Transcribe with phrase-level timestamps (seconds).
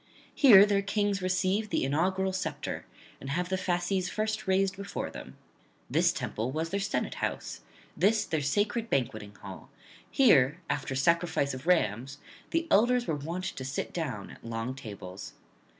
[0.33, 2.87] Here their kings receive the inaugural sceptre,
[3.19, 5.37] and have the fasces first raised before them;
[5.91, 7.61] this temple was their senate house;
[7.95, 9.69] this their sacred banqueting hall;
[10.09, 12.17] here, after sacrifice of rams,
[12.49, 15.33] the elders were wont to sit down at long tables.